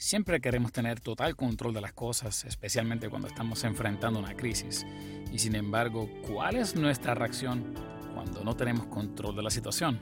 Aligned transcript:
Siempre 0.00 0.40
queremos 0.40 0.72
tener 0.72 0.98
total 0.98 1.36
control 1.36 1.74
de 1.74 1.82
las 1.82 1.92
cosas, 1.92 2.46
especialmente 2.46 3.10
cuando 3.10 3.28
estamos 3.28 3.62
enfrentando 3.64 4.18
una 4.18 4.34
crisis. 4.34 4.86
Y 5.30 5.38
sin 5.38 5.54
embargo, 5.54 6.08
¿cuál 6.26 6.56
es 6.56 6.74
nuestra 6.74 7.14
reacción 7.14 7.74
cuando 8.14 8.42
no 8.42 8.56
tenemos 8.56 8.86
control 8.86 9.36
de 9.36 9.42
la 9.42 9.50
situación? 9.50 10.00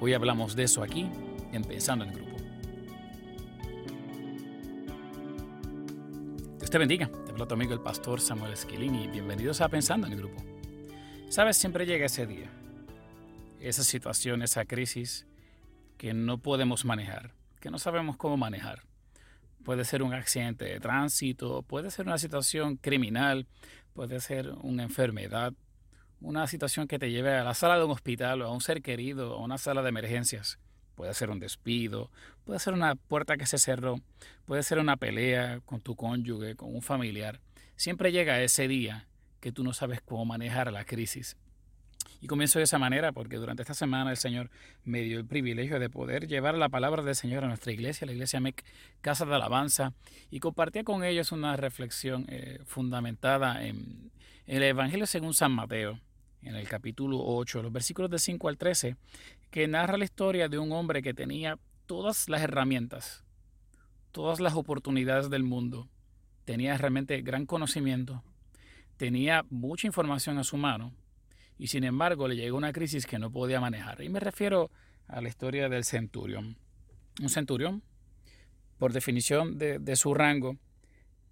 Hoy 0.00 0.14
hablamos 0.14 0.56
de 0.56 0.62
eso 0.62 0.82
aquí, 0.82 1.10
empezando 1.52 2.06
en 2.06 2.10
el 2.12 2.16
grupo. 2.16 2.36
Dios 6.56 6.70
te 6.70 6.78
bendiga. 6.78 7.10
Te 7.26 7.32
habla 7.32 7.46
tu 7.46 7.52
amigo 7.52 7.74
el 7.74 7.80
pastor 7.80 8.18
Samuel 8.18 8.54
Esquilini 8.54 9.04
y 9.04 9.08
bienvenidos 9.08 9.60
a 9.60 9.68
Pensando 9.68 10.06
en 10.06 10.14
el 10.14 10.20
grupo. 10.20 10.42
Sabes, 11.28 11.58
siempre 11.58 11.84
llega 11.84 12.06
ese 12.06 12.26
día, 12.26 12.50
esa 13.60 13.84
situación, 13.84 14.40
esa 14.40 14.64
crisis 14.64 15.26
que 15.98 16.14
no 16.14 16.38
podemos 16.38 16.86
manejar, 16.86 17.34
que 17.60 17.70
no 17.70 17.78
sabemos 17.78 18.16
cómo 18.16 18.38
manejar 18.38 18.90
Puede 19.64 19.84
ser 19.84 20.02
un 20.02 20.12
accidente 20.12 20.64
de 20.64 20.80
tránsito, 20.80 21.62
puede 21.62 21.90
ser 21.90 22.06
una 22.06 22.18
situación 22.18 22.76
criminal, 22.76 23.46
puede 23.94 24.20
ser 24.20 24.50
una 24.62 24.82
enfermedad, 24.82 25.52
una 26.20 26.46
situación 26.46 26.88
que 26.88 26.98
te 26.98 27.10
lleve 27.10 27.34
a 27.34 27.44
la 27.44 27.54
sala 27.54 27.78
de 27.78 27.84
un 27.84 27.90
hospital 27.92 28.42
o 28.42 28.46
a 28.46 28.52
un 28.52 28.60
ser 28.60 28.82
querido 28.82 29.34
a 29.34 29.40
una 29.40 29.58
sala 29.58 29.82
de 29.82 29.90
emergencias. 29.90 30.58
Puede 30.94 31.14
ser 31.14 31.30
un 31.30 31.40
despido, 31.40 32.10
puede 32.44 32.58
ser 32.58 32.74
una 32.74 32.94
puerta 32.96 33.36
que 33.36 33.46
se 33.46 33.58
cerró, 33.58 34.00
puede 34.44 34.62
ser 34.62 34.78
una 34.78 34.96
pelea 34.96 35.60
con 35.64 35.80
tu 35.80 35.96
cónyuge, 35.96 36.54
con 36.54 36.74
un 36.74 36.82
familiar. 36.82 37.40
Siempre 37.76 38.12
llega 38.12 38.42
ese 38.42 38.68
día 38.68 39.06
que 39.40 39.52
tú 39.52 39.64
no 39.64 39.72
sabes 39.72 40.00
cómo 40.00 40.24
manejar 40.24 40.72
la 40.72 40.84
crisis. 40.84 41.36
Y 42.22 42.28
comienzo 42.28 42.60
de 42.60 42.64
esa 42.64 42.78
manera 42.78 43.10
porque 43.10 43.36
durante 43.36 43.62
esta 43.62 43.74
semana 43.74 44.12
el 44.12 44.16
Señor 44.16 44.48
me 44.84 45.02
dio 45.02 45.18
el 45.18 45.26
privilegio 45.26 45.80
de 45.80 45.90
poder 45.90 46.28
llevar 46.28 46.54
la 46.54 46.68
palabra 46.68 47.02
del 47.02 47.16
Señor 47.16 47.42
a 47.42 47.48
nuestra 47.48 47.72
iglesia, 47.72 48.06
la 48.06 48.12
iglesia 48.12 48.38
MEC 48.38 48.64
Casa 49.00 49.26
de 49.26 49.34
Alabanza, 49.34 49.92
y 50.30 50.38
compartía 50.38 50.84
con 50.84 51.02
ellos 51.02 51.32
una 51.32 51.56
reflexión 51.56 52.26
eh, 52.28 52.60
fundamentada 52.64 53.66
en, 53.66 54.12
el 54.46 54.62
Evangelio 54.62 55.04
según 55.06 55.34
San 55.34 55.50
Mateo, 55.50 55.98
en 56.42 56.54
el 56.54 56.68
capítulo 56.68 57.18
8, 57.20 57.60
los 57.60 57.72
versículos 57.72 58.08
de 58.08 58.20
5 58.20 58.48
al 58.48 58.56
13, 58.56 58.96
que 59.50 59.66
narra 59.66 59.98
la 59.98 60.04
historia 60.04 60.48
de 60.48 60.60
un 60.60 60.70
hombre 60.70 61.02
que 61.02 61.14
tenía 61.14 61.58
todas 61.86 62.28
las 62.28 62.42
herramientas, 62.42 63.24
todas 64.12 64.38
las 64.38 64.54
oportunidades 64.54 65.28
del 65.28 65.42
mundo, 65.42 65.88
tenía 66.44 66.78
realmente 66.78 67.20
gran 67.22 67.46
conocimiento, 67.46 68.22
tenía 68.96 69.44
mucha 69.50 69.88
información 69.88 70.38
a 70.38 70.44
su 70.44 70.56
mano, 70.56 70.92
y 71.58 71.68
sin 71.68 71.84
embargo 71.84 72.28
le 72.28 72.36
llegó 72.36 72.56
una 72.56 72.72
crisis 72.72 73.06
que 73.06 73.18
no 73.18 73.30
podía 73.30 73.60
manejar. 73.60 74.02
Y 74.02 74.08
me 74.08 74.20
refiero 74.20 74.70
a 75.08 75.20
la 75.20 75.28
historia 75.28 75.68
del 75.68 75.84
centurión. 75.84 76.56
Un 77.20 77.28
centurión, 77.28 77.82
por 78.78 78.92
definición 78.92 79.58
de, 79.58 79.96
su 79.96 80.14
rango, 80.14 80.56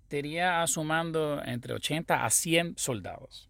tenía 0.08 0.62
a 0.62 0.66
su 0.66 0.84
mando 0.84 1.42
entre 1.44 1.74
80 1.74 2.24
a 2.24 2.30
100 2.30 2.74
soldados. 2.76 3.48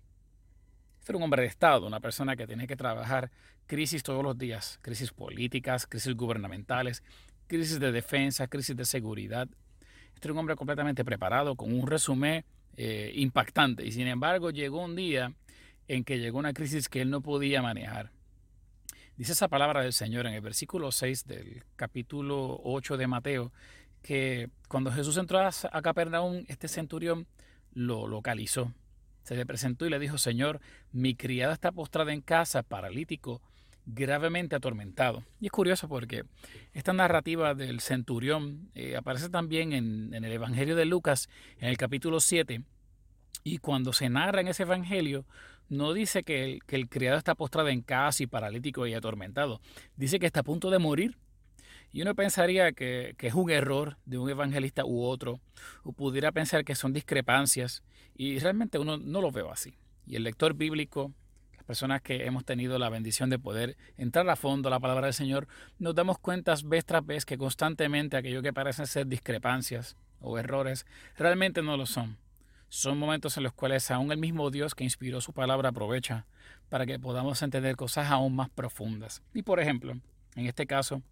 Este 1.01 1.13
era 1.13 1.17
un 1.19 1.25
hombre 1.25 1.43
de 1.43 1.49
Estado, 1.49 1.87
una 1.87 2.01
persona 2.01 2.37
que 2.37 2.47
tenía 2.47 2.67
que 2.67 2.77
trabajar 2.77 3.31
crisis 3.67 4.03
todos 4.03 4.23
los 4.23 4.39
días, 4.39 4.79
crisis 4.83 5.11
políticas, 5.13 5.87
crisis 5.87 6.15
gubernamentales, 6.15 7.03
crisis 7.47 7.81
de 7.81 7.93
defensa, 7.93 8.47
crisis 8.47 8.77
de 8.77 8.85
seguridad. 8.85 9.49
Este 10.15 10.29
era 10.29 10.33
un 10.33 10.39
hombre 10.39 10.57
completamente 10.57 11.05
preparado, 11.05 11.57
con 11.57 11.73
un 11.73 11.87
resumen 11.87 12.45
eh, 12.77 13.13
impactante. 13.17 13.85
Y 13.85 13.93
sin 13.93 14.07
embargo 14.07 14.51
llegó 14.51 14.85
un 14.85 14.95
día 14.95 15.35
en 15.91 16.05
que 16.05 16.21
llegó 16.21 16.39
una 16.39 16.53
crisis 16.53 16.89
que 16.89 17.01
él 17.01 17.11
no 17.11 17.21
podía 17.21 17.63
manejar. 17.63 18.13
Dice 19.17 19.33
esa 19.33 19.49
palabra 19.49 19.83
del 19.83 19.93
Señor 19.93 20.25
en 20.29 20.35
el 20.35 20.41
versículo 20.41 20.93
6 20.93 21.25
del 21.25 21.65
capítulo 21.75 22.61
8 22.63 22.97
de 22.97 23.09
Mateo, 23.09 23.53
que 24.01 24.51
cuando 24.69 24.93
Jesús 24.93 25.17
entró 25.17 25.41
a 25.41 25.83
Capernaum, 25.83 26.45
este 26.47 26.69
centurión 26.69 27.27
lo 27.73 28.07
localizó. 28.07 28.73
Se 29.25 29.35
le 29.35 29.45
presentó 29.45 29.85
y 29.85 29.91
le 29.91 29.99
dijo, 29.99 30.17
Señor, 30.17 30.61
mi 30.93 31.17
criada 31.17 31.53
está 31.53 31.73
postrada 31.73 32.13
en 32.13 32.21
casa, 32.21 32.63
paralítico, 32.63 33.43
gravemente 33.85 34.55
atormentado. 34.55 35.25
Y 35.41 35.47
es 35.47 35.53
curioso 35.53 35.89
porque 35.89 36.23
esta 36.73 36.93
narrativa 36.93 37.55
del 37.57 37.81
centurión 37.81 38.71
eh, 38.77 38.97
aparece 38.97 39.29
también 39.29 39.73
en, 39.73 40.15
en, 40.15 40.25
el 40.25 40.31
Evangelio 40.31 40.77
de 40.77 40.85
Lucas, 40.85 41.29
en 41.59 41.69
el 41.69 41.77
capítulo 41.77 42.21
7, 42.21 42.63
y 43.43 43.59
cuando 43.59 43.93
se 43.93 44.09
narra 44.09 44.41
en 44.41 44.49
ese 44.49 44.63
Evangelio, 44.63 45.27
no 45.71 45.95
dice 45.95 46.25
que 46.25 46.59
el, 46.69 46.89
criado 46.89 47.17
está 47.17 47.35
postrado 47.35 47.69
en 47.69 47.81
casa 47.81 48.23
y 48.23 48.27
paralítico 48.27 48.87
y 48.87 48.95
atormentado. 48.95 49.61
Dice 49.97 50.19
que 50.19 50.27
está 50.27 50.41
a 50.41 50.45
punto 50.45 50.69
de 50.69 50.79
morir. 50.79 51.17
Y 51.93 52.03
uno 52.03 52.15
pensaría 52.15 52.73
que, 52.73 53.17
es 53.19 53.35
un 53.35 53.51
error 53.51 53.97
de 54.05 54.19
un 54.19 54.29
evangelista 54.29 54.85
u 54.85 55.03
otro, 55.03 55.41
o 55.83 55.93
pudiera 55.93 56.31
pensar 56.31 56.65
que 56.65 56.77
son 56.77 56.93
discrepancias, 56.93 57.83
y 58.15 58.39
realmente 58.39 58.79
uno 58.79 58.97
no 58.97 59.21
lo 59.21 59.33
veo 59.33 59.51
así. 59.51 59.75
Y 60.07 60.15
el 60.15 60.23
lector 60.23 60.55
bíblico, 60.55 61.13
las 61.57 61.65
personas 61.65 62.01
que 62.01 62.27
hemos 62.27 62.45
tenido 62.45 62.79
la 62.79 62.91
bendición 62.91 63.29
de 63.29 63.41
poder 63.41 63.77
entrar 63.97 64.29
a 64.31 64.37
fondo 64.37 64.69
a 64.69 64.71
la 64.71 64.79
palabra 64.79 65.07
del 65.07 65.15
Señor, 65.15 65.49
nos 65.81 65.97
damos 65.97 66.19
cuenta 66.19 66.55
vez 66.65 66.85
tras 66.85 67.05
vez 67.05 67.25
que 67.25 67.39
constantemente 67.39 68.17
aquello 68.17 68.43
que 68.43 68.53
parecen 68.53 68.87
ser 68.87 69.09
discrepancias 69.09 69.97
o 70.21 70.39
errores, 70.39 70.87
realmente 71.17 71.61
no 71.61 71.77
lo 71.77 71.87
son. 71.87 72.19
Son 72.71 72.97
momentos 72.99 73.37
en 73.37 73.43
los 73.43 73.53
cuales 73.53 73.91
aún 73.91 74.13
el 74.13 74.19
mismo 74.19 74.49
Dios 74.53 74.77
que 74.77 74.85
inspiró 74.85 75.21
su 75.21 75.33
palabra 75.33 75.71
aprovecha 75.71 76.25
para 76.69 76.87
que 76.87 77.01
podamos 77.01 77.43
entender 77.43 77.75
cosas 77.75 78.09
aún 78.13 78.37
más 78.37 78.49
profundas. 78.49 79.25
Y 79.35 79.43
por 79.43 79.59
ejemplo, 79.59 79.99
en 80.37 80.47
este 80.47 80.69
caso, 80.69 81.03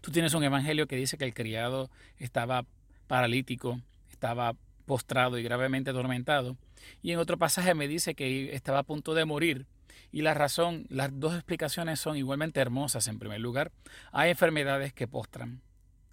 tú 0.00 0.10
tienes 0.10 0.34
un 0.34 0.42
evangelio 0.42 0.88
que 0.88 0.96
dice 0.96 1.16
que 1.16 1.24
el 1.24 1.34
criado 1.34 1.88
estaba 2.18 2.66
paralítico, 3.06 3.80
estaba 4.10 4.56
postrado 4.84 5.38
y 5.38 5.44
gravemente 5.44 5.90
atormentado. 5.90 6.56
Y 7.00 7.12
en 7.12 7.20
otro 7.20 7.38
pasaje 7.38 7.76
me 7.76 7.86
dice 7.86 8.16
que 8.16 8.52
estaba 8.52 8.80
a 8.80 8.82
punto 8.82 9.14
de 9.14 9.24
morir. 9.24 9.66
Y 10.10 10.22
la 10.22 10.34
razón, 10.34 10.86
las 10.88 11.16
dos 11.20 11.34
explicaciones 11.34 12.00
son 12.00 12.16
igualmente 12.16 12.60
hermosas. 12.60 13.06
En 13.06 13.20
primer 13.20 13.38
lugar, 13.38 13.70
hay 14.10 14.30
enfermedades 14.30 14.92
que 14.92 15.06
postran, 15.06 15.62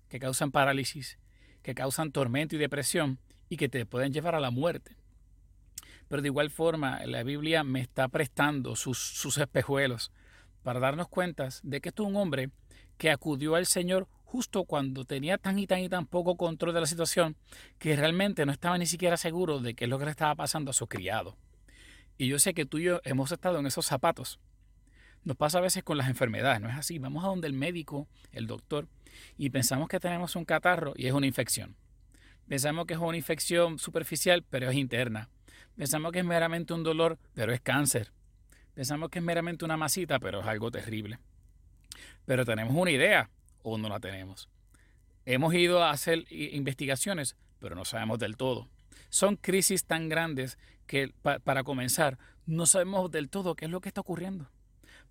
que 0.09 0.19
causan 0.19 0.51
parálisis, 0.51 1.17
que 1.63 1.73
causan 1.73 2.11
tormento 2.11 2.55
y 2.55 2.59
depresión 2.59 3.17
y 3.49 3.57
que 3.57 3.67
te 3.67 3.85
pueden 3.85 4.13
llevar 4.13 4.35
a 4.35 4.39
la 4.39 4.51
muerte. 4.51 4.95
Pero 6.07 6.21
de 6.21 6.27
igual 6.27 6.49
forma, 6.49 7.05
la 7.05 7.23
Biblia 7.23 7.63
me 7.63 7.81
está 7.81 8.07
prestando 8.07 8.75
sus, 8.75 9.37
espejuelos 9.37 10.11
para 10.63 10.79
darnos 10.79 11.07
cuenta 11.07 11.49
de 11.63 11.81
que 11.81 11.89
esto 11.89 12.03
es 12.03 12.09
un 12.09 12.15
hombre 12.15 12.51
que 12.97 13.11
acudió 13.11 13.55
al 13.55 13.65
Señor 13.65 14.07
justo 14.23 14.65
cuando 14.65 15.05
tenía 15.05 15.37
tan 15.37 15.57
y 15.57 15.67
tan 15.67 15.79
y 15.79 15.89
tan 15.89 16.05
poco 16.05 16.35
control 16.35 16.73
de 16.73 16.81
la 16.81 16.87
situación 16.87 17.35
que 17.77 17.95
realmente 17.95 18.45
no 18.45 18.51
estaba 18.51 18.77
ni 18.77 18.85
siquiera 18.85 19.17
seguro 19.17 19.59
de 19.59 19.73
qué 19.73 19.85
es 19.85 19.89
lo 19.89 19.97
que 19.97 20.05
le 20.05 20.11
estaba 20.11 20.35
pasando 20.35 20.71
a 20.71 20.73
su 20.73 20.87
criado. 20.87 21.37
Y 22.17 22.27
yo 22.27 22.37
sé 22.37 22.53
que 22.53 22.65
tú 22.65 22.79
y 22.79 22.83
yo 22.83 22.99
hemos 23.03 23.31
estado 23.31 23.59
en 23.59 23.65
esos 23.65 23.85
zapatos. 23.85 24.39
Nos 25.23 25.37
pasa 25.37 25.59
a 25.59 25.61
veces 25.61 25.83
con 25.83 25.97
las 25.97 26.09
enfermedades, 26.09 26.61
¿no 26.61 26.69
es 26.69 26.75
así? 26.75 26.97
Vamos 26.99 27.23
a 27.23 27.27
donde 27.27 27.47
el 27.47 27.53
médico, 27.53 28.07
el 28.31 28.47
doctor, 28.47 28.87
y 29.37 29.49
pensamos 29.49 29.87
que 29.87 29.99
tenemos 29.99 30.35
un 30.35 30.45
catarro 30.45 30.93
y 30.95 31.07
es 31.07 31.13
una 31.13 31.27
infección. 31.27 31.75
Pensamos 32.49 32.87
que 32.87 32.95
es 32.95 32.99
una 32.99 33.15
infección 33.15 33.77
superficial, 33.77 34.43
pero 34.49 34.71
es 34.71 34.75
interna. 34.75 35.29
Pensamos 35.75 36.11
que 36.11 36.17
es 36.17 36.25
meramente 36.25 36.73
un 36.73 36.81
dolor, 36.81 37.19
pero 37.35 37.53
es 37.53 37.61
cáncer. 37.61 38.11
Pensamos 38.73 39.11
que 39.11 39.19
es 39.19 39.23
meramente 39.23 39.65
una 39.65 39.77
masita, 39.77 40.17
pero 40.17 40.41
es 40.41 40.47
algo 40.47 40.71
terrible. 40.71 41.19
Pero 42.25 42.45
tenemos 42.45 42.75
una 42.75 42.89
idea 42.89 43.29
o 43.61 43.77
no 43.77 43.87
la 43.87 43.99
tenemos. 43.99 44.49
Hemos 45.27 45.53
ido 45.53 45.83
a 45.83 45.91
hacer 45.91 46.25
investigaciones, 46.31 47.35
pero 47.59 47.75
no 47.75 47.85
sabemos 47.85 48.17
del 48.17 48.35
todo. 48.35 48.67
Son 49.09 49.35
crisis 49.35 49.85
tan 49.85 50.09
grandes 50.09 50.57
que 50.87 51.13
para 51.21 51.63
comenzar 51.63 52.17
no 52.47 52.65
sabemos 52.65 53.11
del 53.11 53.29
todo 53.29 53.55
qué 53.55 53.65
es 53.65 53.71
lo 53.71 53.79
que 53.79 53.89
está 53.89 54.01
ocurriendo. 54.01 54.49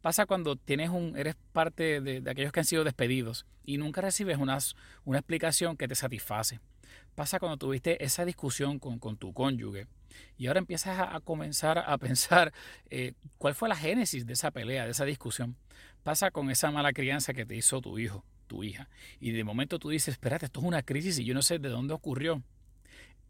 Pasa 0.01 0.27
cuando 0.27 0.57
tienes 0.57 0.91
un, 0.91 1.17
eres 1.17 1.37
parte 1.53 2.01
de, 2.01 2.29
aquellos 2.29 2.51
que 2.51 2.61
han 2.61 2.67
sido 2.67 2.83
despedidos 2.83 3.47
y 3.65 3.79
nunca 3.79 4.01
recibes 4.01 4.39
una 4.39 5.19
explicación 5.19 5.77
que 5.77 5.87
te 5.87 5.95
satisface 5.95 6.59
pasa 7.19 7.41
cuando 7.41 7.57
tuviste 7.57 8.05
esa 8.05 8.25
discusión 8.25 8.79
con, 8.79 9.17
tu 9.17 9.33
cónyuge 9.33 9.89
y 10.37 10.47
ahora 10.47 10.61
empiezas 10.61 11.01
a, 11.01 11.19
comenzar 11.19 11.77
a 11.77 11.99
pensar 11.99 12.53
eh, 12.91 13.15
cuál 13.39 13.57
fue 13.57 13.69
la 13.69 13.75
génesis 13.75 14.25
de 14.25 14.35
esa 14.35 14.53
pelea, 14.53 14.85
de 14.85 14.93
esa 14.93 15.05
discusión. 15.05 15.57
Pasa 16.05 16.31
con 16.31 16.49
esa 16.49 16.71
mala 16.71 16.93
crianza 16.93 17.35
que 17.35 17.45
te 17.45 17.57
hizo 17.57 17.81
tu 17.81 17.99
hijo, 17.99 18.25
tu 18.47 18.63
hija. 18.63 18.89
Y 19.19 19.33
de 19.33 19.43
momento 19.43 19.81
tú 19.81 19.89
dices, 19.89 20.13
espérate, 20.13 20.47
esto 20.47 20.61
es 20.61 20.67
una 20.67 20.83
crisis 20.83 21.19
y 21.19 21.25
yo 21.25 21.35
no 21.35 21.43
sé 21.43 21.59
de 21.59 21.69
dónde 21.71 21.93
ocurrió. 21.93 22.41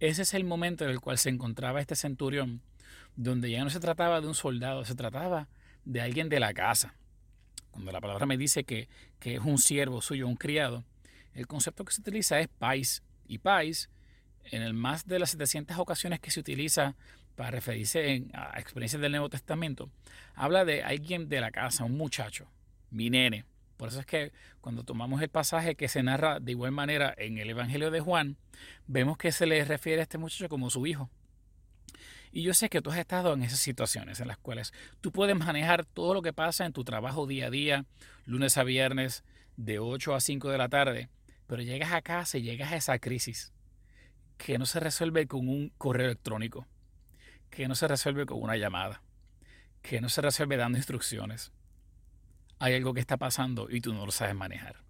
Ese 0.01 0.21
es 0.21 0.35
el 0.35 0.45
momento 0.45 0.85
en 0.85 0.91
el 0.91 1.01
cual 1.01 1.17
se 1.17 1.31
encontraba 1.31 1.81
este 1.81 1.97
centurión, 1.97 2.61
donde 3.17 3.51
ya 3.51 3.65
no 3.65 3.71
se 3.71 3.81
trataba 3.81 4.21
de 4.21 4.27
un 4.27 4.35
soldado, 4.35 4.85
se 4.85 4.97
trataba 4.97 5.49
de 5.87 6.03
alguien 6.03 6.29
de 6.29 6.41
la 6.41 6.53
casa. 6.53 6.95
Cuando 7.71 7.91
la 7.91 8.03
palabra 8.03 8.27
me 8.27 8.37
dice 8.37 8.65
que, 8.65 8.91
que 9.19 9.37
es 9.37 9.41
un 9.41 9.57
siervo 9.57 10.03
suyo, 10.03 10.29
un 10.29 10.37
criado, 10.37 10.85
el 11.33 11.47
concepto 11.47 11.87
que 11.87 11.93
se 11.95 12.03
utiliza 12.03 12.39
es 12.39 12.49
pais, 12.49 13.03
y 13.29 13.39
pais, 13.39 13.91
en 14.45 14.63
el 14.63 14.75
más 14.75 15.07
de 15.07 15.19
las 15.19 15.31
700 15.31 15.79
ocasiones 15.79 16.21
que 16.21 16.31
se 16.31 16.41
utiliza 16.41 16.97
para 17.37 17.51
referirse 17.51 18.27
a 18.33 18.59
experiencias 18.59 19.01
del 19.01 19.13
Nuevo 19.13 19.29
Testamento, 19.29 19.91
habla 20.35 20.65
de 20.65 20.83
alguien 20.83 21.29
de 21.29 21.41
la 21.41 21.51
casa, 21.51 21.85
un 21.85 21.97
muchacho, 21.97 22.51
mi 22.91 23.11
nene, 23.11 23.45
Por 23.77 23.91
eso 23.91 24.01
es 24.01 24.07
que 24.07 24.33
cuando 24.61 24.83
tomamos 24.83 25.23
el 25.23 25.29
pasaje 25.29 25.77
que 25.77 25.87
se 25.87 26.03
narra 26.03 26.41
de 26.41 26.51
igual 26.51 26.73
manera 26.73 27.15
en 27.17 27.39
el 27.39 27.51
Evangelio 27.51 27.93
de 27.93 28.01
Juan, 28.01 28.37
vemos 28.89 29.17
que 29.19 29.31
se 29.31 29.47
le 29.47 29.65
refiere 29.65 30.01
a 30.01 30.03
este 30.03 30.19
muchacho 30.19 30.49
como 30.49 30.69
su 30.69 30.85
hijo. 30.87 31.09
Y 32.33 32.43
yo 32.43 32.55
sé 32.55 32.69
que 32.69 32.83
tú 32.83 32.91
has 32.91 32.99
estado 32.99 33.33
en 33.35 33.43
esas 33.43 33.61
situaciones 33.61 34.21
en 34.21 34.29
las 34.29 34.39
cuales 34.39 34.73
tú 35.01 35.13
puedes 35.13 35.37
manejar 35.37 35.85
todo 35.85 36.15
lo 36.15 36.23
que 36.23 36.33
pasa 36.33 36.67
en 36.67 36.73
tu 36.73 36.85
trabajo 36.85 37.27
día 37.27 37.47
a 37.47 37.51
día, 37.51 37.85
lunes 38.27 38.59
a 38.59 38.65
viernes, 38.65 39.23
de 39.57 39.79
8 39.79 40.15
a 40.15 40.21
5 40.21 40.51
de 40.51 40.59
la 40.59 40.69
tarde, 40.69 41.09
pero 41.49 41.63
llegas 41.63 41.93
a 41.93 42.03
casa 42.03 42.39
y 42.39 42.43
llegas 42.43 42.71
a 42.71 42.77
esa 42.77 42.99
crisis 43.01 43.53
que 44.37 44.59
no 44.59 44.67
se 44.67 44.79
resuelve 44.79 45.27
con 45.27 45.49
un 45.49 45.73
correo 45.79 46.07
electrónico, 46.07 46.69
que 47.51 47.67
no 47.67 47.75
se 47.75 47.89
resuelve 47.89 48.27
con 48.27 48.41
una 48.41 48.57
llamada, 48.57 49.03
que 49.83 50.01
no 50.01 50.09
se 50.11 50.21
resuelve 50.21 50.57
dando 50.57 50.79
instrucciones. 50.79 51.51
Hay 52.61 52.75
algo 52.75 52.95
que 52.95 53.01
está 53.01 53.17
pasando 53.17 53.69
y 53.69 53.81
tú 53.81 53.93
no 53.95 54.07
lo 54.07 54.13
sabes 54.13 54.37
manejar. 54.37 54.85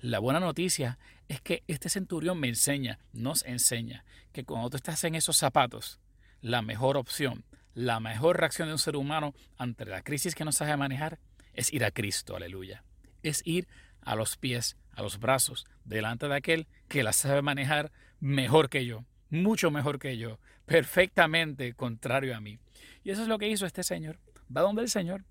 La 0.00 0.18
buena 0.18 0.40
noticia 0.40 0.98
es 1.28 1.40
que 1.40 1.64
este 1.66 1.88
centurión 1.88 2.38
me 2.38 2.48
enseña, 2.48 3.00
nos 3.12 3.44
enseña, 3.44 4.04
que 4.32 4.44
cuando 4.44 4.70
tú 4.70 4.76
estás 4.76 5.02
en 5.04 5.16
esos 5.16 5.36
zapatos, 5.36 6.00
la 6.40 6.62
mejor 6.62 6.96
opción, 6.96 7.44
la 7.74 7.98
mejor 8.00 8.38
reacción 8.38 8.68
de 8.68 8.74
un 8.74 8.78
ser 8.78 8.96
humano 8.96 9.34
ante 9.58 9.84
la 9.84 10.02
crisis 10.02 10.34
que 10.34 10.44
no 10.44 10.52
sabe 10.52 10.76
manejar 10.76 11.18
es 11.52 11.72
ir 11.72 11.84
a 11.84 11.90
Cristo, 11.90 12.36
aleluya. 12.36 12.84
Es 13.22 13.42
ir 13.44 13.66
a 14.02 14.14
los 14.14 14.36
pies, 14.36 14.76
a 14.96 15.02
los 15.02 15.20
brazos, 15.20 15.66
delante 15.84 16.26
de 16.26 16.34
aquel 16.34 16.66
que 16.88 17.04
la 17.04 17.12
sabe 17.12 17.42
manejar 17.42 17.92
mejor 18.18 18.68
que 18.68 18.84
yo, 18.84 19.04
mucho 19.30 19.70
mejor 19.70 19.98
que 19.98 20.16
yo, 20.16 20.40
perfectamente 20.64 21.72
contrario 21.74 22.34
a 22.34 22.40
mí. 22.40 22.58
Y 23.04 23.10
eso 23.10 23.22
es 23.22 23.28
lo 23.28 23.38
que 23.38 23.48
hizo 23.48 23.66
este 23.66 23.84
señor. 23.84 24.18
Va 24.54 24.62
donde 24.62 24.82
el 24.82 24.88
Señor. 24.88 25.24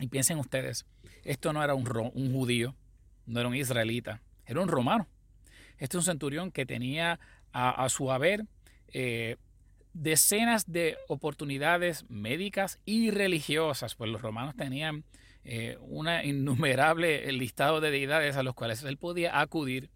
Y 0.00 0.08
piensen 0.08 0.38
ustedes, 0.38 0.86
esto 1.24 1.52
no 1.52 1.62
era 1.64 1.74
un, 1.74 1.88
un 2.14 2.32
judío, 2.32 2.76
no 3.26 3.40
era 3.40 3.48
un 3.48 3.56
israelita, 3.56 4.22
era 4.46 4.60
un 4.60 4.68
romano. 4.68 5.08
Este 5.78 5.96
es 5.96 6.02
un 6.02 6.04
centurión 6.04 6.52
que 6.52 6.66
tenía 6.66 7.18
a, 7.52 7.88
su 7.88 8.12
haber 8.12 8.44
eh, 8.92 9.36
decenas 9.92 10.70
de 10.70 10.96
oportunidades 11.08 12.04
médicas 12.08 12.78
y 12.84 13.10
religiosas, 13.10 13.96
pues 13.96 14.10
los 14.10 14.22
romanos 14.22 14.54
tenían 14.54 15.04
eh, 15.44 15.76
una 15.80 16.24
innumerable 16.26 17.30
listado 17.32 17.80
de 17.80 17.90
deidades 17.90 18.36
a 18.36 18.42
los 18.42 18.54
cuales 18.54 18.82
él 18.82 18.96
podía 18.96 19.40
acudir, 19.40 19.90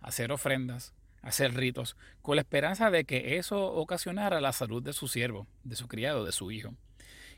hacer 0.00 0.32
ofrendas, 0.32 0.94
hacer 1.22 1.54
ritos, 1.54 1.96
con 2.22 2.36
la 2.36 2.42
esperanza 2.42 2.90
de 2.90 3.04
que 3.04 3.36
eso 3.36 3.72
ocasionara 3.74 4.40
la 4.40 4.52
salud 4.52 4.82
de 4.82 4.92
su 4.92 5.08
siervo, 5.08 5.46
de 5.64 5.76
su 5.76 5.88
criado, 5.88 6.24
de 6.24 6.32
su 6.32 6.50
hijo. 6.50 6.74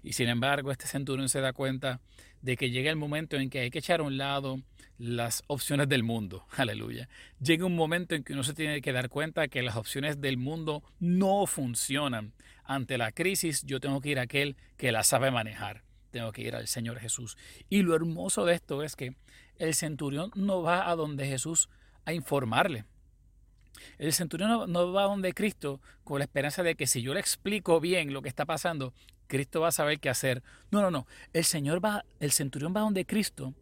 Y 0.03 0.13
sin 0.13 0.29
embargo, 0.29 0.71
este 0.71 0.87
centurión 0.87 1.29
se 1.29 1.41
da 1.41 1.53
cuenta 1.53 2.01
de 2.43 2.57
que 2.57 2.71
llega 2.71 2.91
el 2.91 2.97
momento 2.97 3.37
en 3.37 3.51
que 3.51 3.61
hay 3.61 3.71
que 3.71 3.81
echar 3.81 4.01
a 4.01 4.05
un 4.05 4.17
lado 4.17 4.61
las 4.97 5.43
opciones 5.47 5.89
del 5.89 6.03
mundo. 6.03 6.47
Aleluya. 6.57 7.09
Llega 7.41 7.67
un 7.67 7.77
momento 7.77 8.15
en 8.15 8.25
que 8.25 8.33
uno 8.33 8.45
se 8.45 8.55
tiene 8.55 8.81
que 8.81 8.93
dar 8.93 9.09
cuenta 9.09 9.49
que 9.49 9.63
las 9.63 9.77
opciones 9.77 10.21
del 10.21 10.37
mundo 10.37 10.83
no 11.01 11.47
funcionan. 11.47 12.33
Ante 12.65 12.99
la 12.99 13.13
crisis 13.13 13.63
yo 13.65 13.81
tengo 13.81 14.01
que 14.01 14.11
ir 14.11 14.19
a 14.19 14.23
aquel 14.23 14.57
que 14.77 14.93
la 14.93 15.03
sabe 15.03 15.31
manejar. 15.31 15.83
Tengo 16.19 16.33
que 16.33 16.43
ir 16.43 16.57
al 16.57 16.67
Señor 16.67 16.99
Jesús. 16.99 17.39
Y 17.69 17.83
lo 17.83 17.95
hermoso 17.95 18.45
de 18.45 18.55
esto 18.55 18.83
es 18.83 18.97
que 18.97 19.15
el 19.57 19.73
centurión 19.73 20.33
no 20.35 20.63
va 20.63 20.91
a 20.91 20.97
donde 20.97 21.29
Jesús 21.29 21.69
a 22.05 22.13
informarle. 22.13 22.87
El 23.99 24.13
centurión 24.13 24.73
no, 24.73 24.93
va 24.93 25.03
a 25.05 25.07
donde 25.07 25.33
Cristo 25.33 25.81
con 26.03 26.19
la 26.19 26.25
esperanza 26.25 26.65
de 26.65 26.75
que 26.75 26.89
si 26.89 27.03
yo 27.03 27.15
le 27.15 27.21
explico 27.21 27.79
bien 27.79 28.13
lo 28.13 28.21
que 28.21 28.29
está 28.29 28.47
pasando, 28.47 28.95
Cristo 29.29 29.61
va 29.61 29.69
a 29.69 29.71
saber 29.71 30.01
qué 30.01 30.09
hacer. 30.09 30.43
No, 30.73 30.83
no, 30.83 30.91
no. 30.91 31.07
El 31.33 31.45
Señor 31.45 31.85
va, 31.85 32.05
el 32.19 32.33
centurión 32.33 32.75
va 32.75 32.81
donde 32.81 33.07
Cristo 33.07 33.55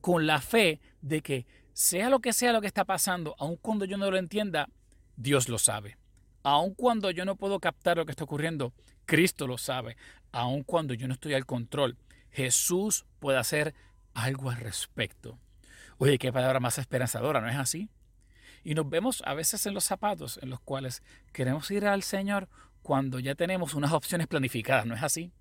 con 0.00 0.26
la 0.26 0.40
fe 0.40 0.80
de 1.02 1.20
que 1.20 1.44
sea 1.74 2.08
lo 2.08 2.20
que 2.20 2.32
sea 2.32 2.54
lo 2.54 2.62
que 2.62 2.68
está 2.68 2.86
pasando, 2.86 3.36
aun 3.38 3.56
cuando 3.56 3.84
yo 3.84 3.98
no 3.98 4.10
lo 4.10 4.16
entienda, 4.16 4.70
Dios 5.14 5.50
lo 5.50 5.58
sabe. 5.58 5.98
Aun 6.42 6.72
cuando 6.72 7.10
yo 7.10 7.26
no 7.26 7.36
puedo 7.36 7.60
captar 7.60 7.98
lo 7.98 8.06
que 8.06 8.12
está 8.12 8.24
ocurriendo, 8.24 8.72
Cristo 9.08 9.46
lo 9.46 9.56
sabe. 9.56 9.96
Aun 10.32 10.62
cuando 10.62 10.94
yo 10.94 11.08
no 11.08 11.14
estoy 11.14 11.34
al 11.34 11.46
control, 11.46 11.96
Jesús 12.30 13.06
puede 13.18 13.38
hacer 13.38 13.74
algo 14.14 14.50
al 14.50 14.56
respecto. 14.56 15.38
Oye, 15.98 16.18
qué 16.18 16.32
palabra 16.32 16.60
más 16.60 16.78
esperanzadora, 16.78 17.40
¿no 17.40 17.48
es 17.48 17.56
así? 17.56 17.88
Y 18.64 18.74
nos 18.74 18.88
vemos 18.88 19.22
a 19.24 19.34
veces 19.34 19.64
en 19.66 19.74
los 19.74 19.84
zapatos 19.84 20.38
en 20.42 20.50
los 20.50 20.60
cuales 20.60 21.02
queremos 21.32 21.70
ir 21.70 21.86
al 21.86 22.02
Señor 22.02 22.48
cuando 22.82 23.18
ya 23.18 23.34
tenemos 23.34 23.74
unas 23.74 23.92
opciones 23.92 24.26
planificadas, 24.26 24.86
¿no 24.86 24.94
es 24.94 25.02
así? 25.02 25.32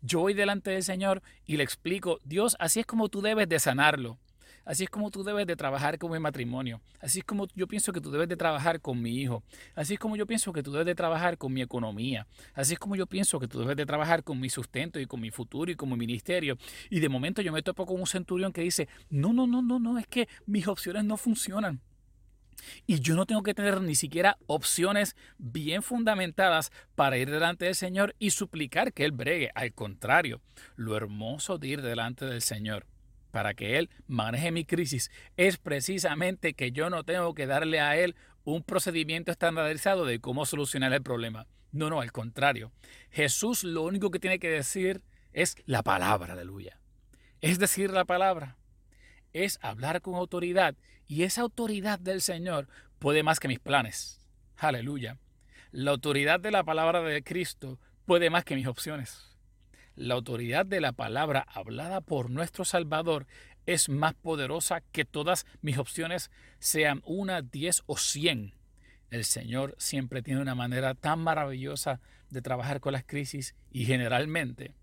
Yo 0.00 0.20
voy 0.20 0.34
delante 0.34 0.70
del 0.70 0.82
Señor 0.82 1.22
y 1.44 1.56
le 1.56 1.64
explico, 1.64 2.20
Dios, 2.24 2.56
así 2.58 2.80
es 2.80 2.86
como 2.86 3.08
tú 3.08 3.20
debes 3.20 3.48
de 3.48 3.58
sanarlo. 3.58 4.18
Así 4.66 4.82
es 4.82 4.90
como 4.90 5.12
tú 5.12 5.22
debes 5.22 5.46
de 5.46 5.54
trabajar 5.54 5.96
con 5.96 6.10
mi 6.10 6.18
matrimonio. 6.18 6.80
Así 7.00 7.20
es 7.20 7.24
como 7.24 7.46
yo 7.54 7.68
pienso 7.68 7.92
que 7.92 8.00
tú 8.00 8.10
debes 8.10 8.28
de 8.28 8.36
trabajar 8.36 8.80
con 8.80 9.00
mi 9.00 9.20
hijo. 9.20 9.44
Así 9.76 9.94
es 9.94 10.00
como 10.00 10.16
yo 10.16 10.26
pienso 10.26 10.52
que 10.52 10.64
tú 10.64 10.72
debes 10.72 10.86
de 10.86 10.96
trabajar 10.96 11.38
con 11.38 11.52
mi 11.52 11.62
economía. 11.62 12.26
Así 12.52 12.72
es 12.72 12.78
como 12.80 12.96
yo 12.96 13.06
pienso 13.06 13.38
que 13.38 13.46
tú 13.46 13.60
debes 13.60 13.76
de 13.76 13.86
trabajar 13.86 14.24
con 14.24 14.40
mi 14.40 14.50
sustento 14.50 14.98
y 14.98 15.06
con 15.06 15.20
mi 15.20 15.30
futuro 15.30 15.70
y 15.70 15.76
con 15.76 15.88
mi 15.88 15.96
ministerio. 15.96 16.58
Y 16.90 16.98
de 16.98 17.08
momento 17.08 17.42
yo 17.42 17.52
me 17.52 17.62
topo 17.62 17.86
con 17.86 18.00
un 18.00 18.08
centurión 18.08 18.52
que 18.52 18.62
dice, 18.62 18.88
no, 19.08 19.32
no, 19.32 19.46
no, 19.46 19.62
no, 19.62 19.78
no, 19.78 19.98
es 19.98 20.08
que 20.08 20.28
mis 20.46 20.66
opciones 20.66 21.04
no 21.04 21.16
funcionan. 21.16 21.80
Y 22.88 22.98
yo 22.98 23.14
no 23.14 23.24
tengo 23.24 23.44
que 23.44 23.54
tener 23.54 23.80
ni 23.82 23.94
siquiera 23.94 24.36
opciones 24.48 25.14
bien 25.38 25.84
fundamentadas 25.84 26.72
para 26.96 27.18
ir 27.18 27.30
delante 27.30 27.66
del 27.66 27.76
Señor 27.76 28.16
y 28.18 28.30
suplicar 28.30 28.92
que 28.92 29.04
Él 29.04 29.12
bregue. 29.12 29.52
Al 29.54 29.72
contrario, 29.74 30.40
lo 30.74 30.96
hermoso 30.96 31.58
de 31.58 31.68
ir 31.68 31.82
delante 31.82 32.24
del 32.24 32.42
Señor 32.42 32.86
para 33.36 33.52
que 33.52 33.76
Él 33.76 33.90
maneje 34.06 34.50
mi 34.50 34.64
crisis 34.64 35.10
es 35.36 35.58
precisamente 35.58 36.54
que 36.54 36.72
yo 36.72 36.88
no 36.88 37.04
tengo 37.04 37.34
que 37.34 37.46
darle 37.46 37.80
a 37.80 37.94
Él 37.94 38.16
un 38.44 38.62
procedimiento 38.62 39.30
estandarizado 39.30 40.06
de 40.06 40.20
cómo 40.20 40.46
solucionar 40.46 40.94
el 40.94 41.02
problema. 41.02 41.46
No, 41.70 41.90
no, 41.90 42.00
al 42.00 42.12
contrario. 42.12 42.72
Jesús 43.10 43.62
lo 43.62 43.82
único 43.82 44.10
que 44.10 44.20
tiene 44.20 44.38
que 44.38 44.48
decir 44.48 45.02
es 45.34 45.54
la 45.66 45.82
palabra, 45.82 46.32
aleluya. 46.32 46.80
Es 47.42 47.58
decir, 47.58 47.90
la 47.90 48.06
palabra 48.06 48.56
es 49.34 49.58
hablar 49.60 50.00
con 50.00 50.14
autoridad 50.14 50.74
y 51.06 51.24
esa 51.24 51.42
autoridad 51.42 51.98
del 51.98 52.22
Señor 52.22 52.68
puede 52.98 53.22
más 53.22 53.38
que 53.38 53.48
mis 53.48 53.60
planes. 53.60 54.26
Aleluya. 54.56 55.18
La 55.72 55.90
autoridad 55.90 56.40
de 56.40 56.52
la 56.52 56.64
palabra 56.64 57.02
de 57.02 57.22
Cristo 57.22 57.78
puede 58.06 58.30
más 58.30 58.46
que 58.46 58.56
mis 58.56 58.66
opciones. 58.66 59.25
La 59.96 60.14
autoridad 60.14 60.66
de 60.66 60.80
la 60.80 60.92
palabra 60.92 61.46
hablada 61.52 62.00
por 62.00 62.30
nuestro 62.30 62.64
Salvador 62.64 63.26
es 63.66 63.88
más 63.88 64.14
poderosa 64.14 64.82
que 64.92 65.04
todas 65.04 65.44
mis 65.60 65.78
opciones, 65.78 66.30
sean 66.58 67.02
una, 67.04 67.42
diez 67.42 67.82
o 67.86 67.96
cien. 67.96 68.54
El 69.10 69.24
Señor 69.24 69.74
siempre 69.78 70.22
tiene 70.22 70.40
una 70.40 70.54
manera 70.54 70.94
tan 70.94 71.20
maravillosa 71.20 72.00
de 72.30 72.42
trabajar 72.42 72.80
con 72.80 72.92
las 72.92 73.04
crisis 73.04 73.54
y 73.70 73.86
generalmente 73.86 74.74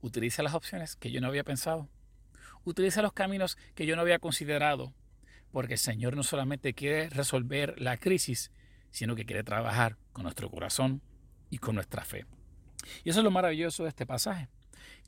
utiliza 0.00 0.42
las 0.42 0.54
opciones 0.54 0.96
que 0.96 1.10
yo 1.10 1.20
no 1.20 1.28
había 1.28 1.44
pensado 1.44 1.88
utiliza 2.64 3.02
los 3.02 3.12
caminos 3.12 3.56
que 3.74 3.86
yo 3.86 3.96
no 3.96 4.02
había 4.02 4.18
considerado, 4.18 4.92
porque 5.52 5.74
el 5.74 5.78
Señor 5.78 6.16
no 6.16 6.22
solamente 6.22 6.74
quiere 6.74 7.08
resolver 7.10 7.80
la 7.80 7.96
crisis, 7.96 8.50
sino 8.90 9.14
que 9.16 9.24
quiere 9.24 9.44
trabajar 9.44 9.96
con 10.12 10.24
nuestro 10.24 10.50
corazón 10.50 11.02
y 11.48 11.58
con 11.58 11.74
nuestra 11.74 12.04
fe. 12.04 12.26
Y 13.04 13.10
eso 13.10 13.20
es 13.20 13.24
lo 13.24 13.30
maravilloso 13.30 13.84
de 13.84 13.90
este 13.90 14.06
pasaje, 14.06 14.48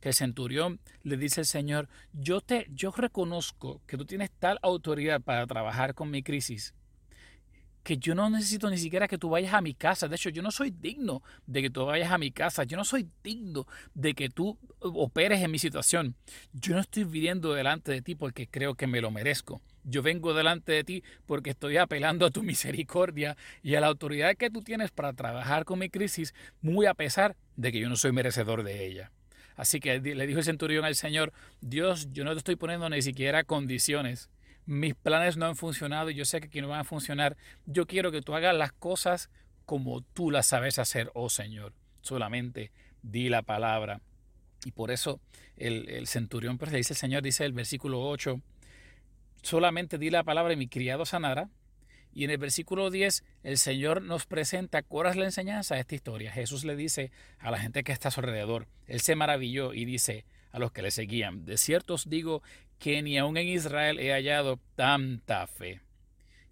que 0.02 0.10
el 0.10 0.14
centurión 0.14 0.80
le 1.04 1.16
dice 1.16 1.40
al 1.40 1.46
Señor, 1.46 1.88
yo 2.12 2.42
te 2.42 2.66
yo 2.74 2.90
reconozco 2.90 3.80
que 3.86 3.96
tú 3.96 4.04
tienes 4.04 4.30
tal 4.32 4.58
autoridad 4.60 5.22
para 5.22 5.46
trabajar 5.46 5.94
con 5.94 6.10
mi 6.10 6.22
crisis 6.22 6.74
que 7.82 7.98
yo 7.98 8.14
no 8.14 8.30
necesito 8.30 8.70
ni 8.70 8.78
siquiera 8.78 9.08
que 9.08 9.18
tú 9.18 9.28
vayas 9.28 9.54
a 9.54 9.60
mi 9.60 9.74
casa. 9.74 10.08
De 10.08 10.16
hecho, 10.16 10.30
yo 10.30 10.42
no 10.42 10.50
soy 10.50 10.70
digno 10.70 11.22
de 11.46 11.62
que 11.62 11.70
tú 11.70 11.84
vayas 11.84 12.12
a 12.12 12.18
mi 12.18 12.30
casa. 12.30 12.64
Yo 12.64 12.76
no 12.76 12.84
soy 12.84 13.08
digno 13.24 13.66
de 13.94 14.14
que 14.14 14.28
tú 14.28 14.58
operes 14.78 15.42
en 15.42 15.50
mi 15.50 15.58
situación. 15.58 16.14
Yo 16.52 16.74
no 16.74 16.80
estoy 16.80 17.04
viviendo 17.04 17.52
delante 17.54 17.90
de 17.90 18.02
ti 18.02 18.14
porque 18.14 18.46
creo 18.46 18.74
que 18.74 18.86
me 18.86 19.00
lo 19.00 19.10
merezco. 19.10 19.60
Yo 19.84 20.02
vengo 20.02 20.32
delante 20.32 20.70
de 20.70 20.84
ti 20.84 21.02
porque 21.26 21.50
estoy 21.50 21.76
apelando 21.76 22.24
a 22.24 22.30
tu 22.30 22.42
misericordia 22.44 23.36
y 23.62 23.74
a 23.74 23.80
la 23.80 23.88
autoridad 23.88 24.36
que 24.36 24.50
tú 24.50 24.62
tienes 24.62 24.92
para 24.92 25.12
trabajar 25.12 25.64
con 25.64 25.80
mi 25.80 25.90
crisis, 25.90 26.34
muy 26.60 26.86
a 26.86 26.94
pesar 26.94 27.36
de 27.56 27.72
que 27.72 27.80
yo 27.80 27.88
no 27.88 27.96
soy 27.96 28.12
merecedor 28.12 28.62
de 28.62 28.86
ella. 28.86 29.10
Así 29.56 29.80
que 29.80 30.00
le 30.00 30.26
dijo 30.26 30.38
el 30.38 30.44
centurión 30.44 30.84
al 30.84 30.94
Señor, 30.94 31.32
Dios, 31.60 32.08
yo 32.12 32.24
no 32.24 32.32
te 32.32 32.38
estoy 32.38 32.56
poniendo 32.56 32.88
ni 32.88 33.02
siquiera 33.02 33.44
condiciones 33.44 34.30
mis 34.66 34.94
planes 34.94 35.36
no 35.36 35.46
han 35.46 35.56
funcionado 35.56 36.10
y 36.10 36.14
yo 36.14 36.24
sé 36.24 36.40
que 36.40 36.46
aquí 36.46 36.60
no 36.60 36.68
van 36.68 36.80
a 36.80 36.84
funcionar. 36.84 37.36
Yo 37.66 37.86
quiero 37.86 38.12
que 38.12 38.22
tú 38.22 38.34
hagas 38.34 38.54
las 38.54 38.72
cosas 38.72 39.30
como 39.64 40.02
tú 40.02 40.30
las 40.30 40.46
sabes 40.46 40.78
hacer, 40.78 41.10
oh 41.14 41.28
Señor. 41.28 41.72
Solamente 42.00 42.70
di 43.02 43.28
la 43.28 43.42
palabra. 43.42 44.00
Y 44.64 44.72
por 44.72 44.90
eso 44.90 45.20
el, 45.56 46.06
centurión, 46.06 46.58
pues 46.58 46.70
le 46.70 46.78
dice 46.78 46.92
el 46.92 46.98
Señor, 46.98 47.22
dice 47.22 47.44
el 47.44 47.52
versículo 47.52 48.02
8, 48.08 48.40
solamente 49.42 49.98
di 49.98 50.10
la 50.10 50.22
palabra 50.22 50.52
y 50.52 50.56
mi 50.56 50.68
criado 50.68 51.04
sanará. 51.04 51.48
Y 52.14 52.24
en 52.24 52.30
el 52.30 52.38
versículo 52.38 52.90
10, 52.90 53.24
el 53.42 53.58
Señor 53.58 54.02
nos 54.02 54.26
presenta 54.26 54.80
es 54.80 55.16
la 55.16 55.24
enseñanza 55.24 55.74
de 55.74 55.80
esta 55.80 55.94
historia. 55.94 56.30
Jesús 56.30 56.64
le 56.64 56.76
dice 56.76 57.10
a 57.38 57.50
la 57.50 57.58
gente 57.58 57.82
que 57.84 57.92
está 57.92 58.08
a 58.08 58.10
su 58.10 58.20
alrededor, 58.20 58.68
Él 58.86 59.00
se 59.00 59.16
maravilló 59.16 59.72
y 59.72 59.84
dice 59.84 60.24
a 60.50 60.58
los 60.58 60.72
que 60.72 60.82
le 60.82 60.90
seguían, 60.90 61.46
de 61.46 61.56
cierto 61.56 61.94
os 61.94 62.10
digo 62.10 62.42
que 62.78 63.00
ni 63.00 63.16
aún 63.16 63.36
en 63.38 63.48
Israel 63.48 63.98
he 63.98 64.12
hallado 64.12 64.60
tanta 64.74 65.46
fe. 65.46 65.80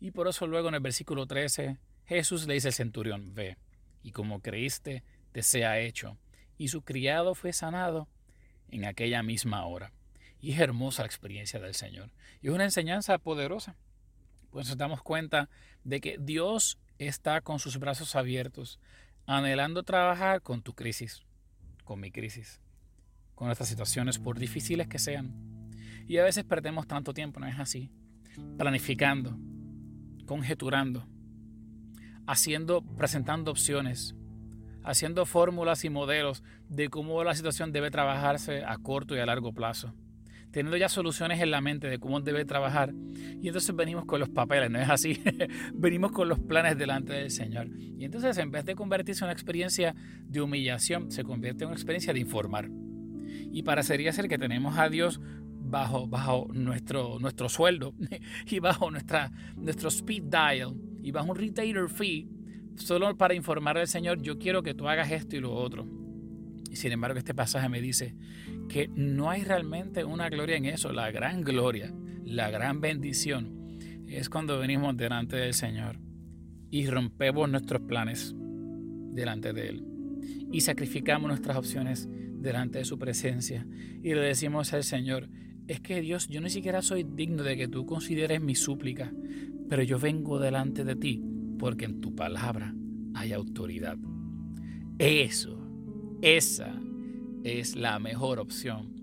Y 0.00 0.12
por 0.12 0.28
eso 0.28 0.46
luego 0.46 0.68
en 0.68 0.74
el 0.74 0.80
versículo 0.80 1.26
13 1.26 1.76
Jesús 2.10 2.48
le 2.48 2.54
dice 2.54 2.68
al 2.68 2.74
centurión, 2.74 3.34
ve, 3.34 3.56
y 4.02 4.10
como 4.10 4.40
creíste, 4.40 5.04
te 5.30 5.42
sea 5.42 5.78
hecho. 5.78 6.18
Y 6.58 6.66
su 6.66 6.82
criado 6.82 7.36
fue 7.36 7.52
sanado 7.52 8.08
en 8.68 8.84
aquella 8.84 9.22
misma 9.22 9.64
hora. 9.64 9.92
Y 10.40 10.52
es 10.52 10.58
hermosa 10.58 11.02
la 11.02 11.06
experiencia 11.06 11.60
del 11.60 11.74
Señor. 11.74 12.10
Y 12.42 12.48
es 12.48 12.52
una 12.52 12.64
enseñanza 12.64 13.18
poderosa. 13.18 13.76
Pues 14.50 14.68
nos 14.68 14.76
damos 14.76 15.02
cuenta 15.02 15.48
de 15.84 16.00
que 16.00 16.16
Dios 16.18 16.78
está 16.98 17.40
con 17.40 17.58
sus 17.58 17.78
brazos 17.78 18.16
abiertos, 18.16 18.78
anhelando 19.26 19.82
trabajar 19.82 20.42
con 20.42 20.62
tu 20.62 20.74
crisis, 20.74 21.22
con 21.84 22.00
mi 22.00 22.10
crisis, 22.10 22.60
con 23.34 23.46
nuestras 23.46 23.68
situaciones, 23.68 24.18
por 24.18 24.38
difíciles 24.38 24.88
que 24.88 24.98
sean. 24.98 25.32
Y 26.06 26.18
a 26.18 26.24
veces 26.24 26.44
perdemos 26.44 26.86
tanto 26.86 27.14
tiempo, 27.14 27.40
¿no 27.40 27.46
es 27.46 27.58
así? 27.58 27.90
Planificando, 28.58 29.38
conjeturando, 30.26 31.06
haciendo, 32.26 32.82
presentando 32.82 33.50
opciones, 33.50 34.14
haciendo 34.82 35.26
fórmulas 35.26 35.84
y 35.84 35.90
modelos 35.90 36.42
de 36.68 36.88
cómo 36.88 37.22
la 37.24 37.34
situación 37.34 37.72
debe 37.72 37.90
trabajarse 37.90 38.64
a 38.64 38.78
corto 38.78 39.14
y 39.14 39.20
a 39.20 39.26
largo 39.26 39.52
plazo. 39.52 39.94
Teniendo 40.50 40.76
ya 40.76 40.88
soluciones 40.88 41.40
en 41.40 41.50
la 41.50 41.60
mente 41.60 41.88
de 41.88 41.98
cómo 41.98 42.20
debe 42.20 42.44
trabajar. 42.44 42.92
Y 43.40 43.48
entonces 43.48 43.74
venimos 43.74 44.04
con 44.04 44.20
los 44.20 44.28
papeles, 44.28 44.70
¿no 44.70 44.80
es 44.80 44.88
así? 44.88 45.20
venimos 45.74 46.12
con 46.12 46.28
los 46.28 46.40
planes 46.40 46.76
delante 46.76 47.12
del 47.12 47.30
Señor. 47.30 47.68
Y 47.98 48.04
entonces 48.04 48.36
en 48.38 48.50
vez 48.50 48.64
de 48.64 48.74
convertirse 48.74 49.24
en 49.24 49.26
una 49.26 49.32
experiencia 49.32 49.94
de 50.24 50.40
humillación, 50.40 51.10
se 51.10 51.22
convierte 51.24 51.64
en 51.64 51.68
una 51.68 51.76
experiencia 51.76 52.12
de 52.12 52.20
informar. 52.20 52.68
Y 53.52 53.62
parecería 53.62 54.12
ser 54.12 54.28
que 54.28 54.38
tenemos 54.38 54.76
a 54.78 54.88
Dios 54.88 55.20
bajo, 55.70 56.06
bajo 56.06 56.48
nuestro, 56.52 57.18
nuestro 57.20 57.48
sueldo 57.48 57.94
y 58.46 58.58
bajo 58.58 58.90
nuestra, 58.90 59.30
nuestro 59.56 59.88
speed 59.88 60.24
dial 60.24 60.74
y 61.02 61.10
bajo 61.12 61.30
un 61.30 61.36
retailer 61.36 61.88
fee 61.88 62.28
solo 62.76 63.16
para 63.16 63.34
informar 63.34 63.78
al 63.78 63.86
Señor, 63.86 64.20
yo 64.22 64.38
quiero 64.38 64.62
que 64.62 64.74
tú 64.74 64.88
hagas 64.88 65.10
esto 65.10 65.36
y 65.36 65.40
lo 65.40 65.52
otro. 65.52 65.86
Y 66.70 66.76
sin 66.76 66.92
embargo, 66.92 67.18
este 67.18 67.34
pasaje 67.34 67.68
me 67.68 67.80
dice 67.80 68.14
que 68.70 68.88
no 68.94 69.28
hay 69.30 69.42
realmente 69.42 70.04
una 70.04 70.30
gloria 70.30 70.56
en 70.56 70.64
eso. 70.64 70.92
La 70.92 71.10
gran 71.10 71.42
gloria, 71.42 71.92
la 72.24 72.50
gran 72.50 72.80
bendición 72.80 73.76
es 74.06 74.30
cuando 74.30 74.58
venimos 74.58 74.96
delante 74.96 75.36
del 75.36 75.54
Señor 75.54 75.98
y 76.70 76.86
rompemos 76.86 77.50
nuestros 77.50 77.82
planes 77.82 78.34
delante 79.12 79.52
de 79.52 79.68
Él 79.68 79.84
y 80.52 80.60
sacrificamos 80.60 81.28
nuestras 81.28 81.56
opciones 81.56 82.08
delante 82.10 82.78
de 82.78 82.84
su 82.84 82.98
presencia 82.98 83.66
y 84.02 84.14
le 84.14 84.20
decimos 84.20 84.72
al 84.72 84.84
Señor, 84.84 85.28
es 85.66 85.80
que 85.80 86.00
Dios, 86.00 86.28
yo 86.28 86.40
ni 86.40 86.48
siquiera 86.48 86.80
soy 86.80 87.02
digno 87.04 87.42
de 87.42 87.56
que 87.56 87.68
tú 87.68 87.86
consideres 87.86 88.40
mi 88.40 88.54
súplica, 88.54 89.12
pero 89.68 89.82
yo 89.82 89.98
vengo 89.98 90.38
delante 90.38 90.84
de 90.84 90.94
ti 90.94 91.24
porque 91.58 91.86
en 91.86 92.00
tu 92.00 92.14
palabra 92.14 92.72
hay 93.14 93.32
autoridad. 93.32 93.98
Eso, 94.98 95.58
esa 96.22 96.80
es 97.44 97.76
la 97.76 97.98
mejor 97.98 98.38
opción 98.38 98.94